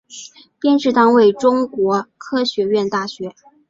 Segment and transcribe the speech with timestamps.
[0.59, 3.35] 编制单位中国科学院大学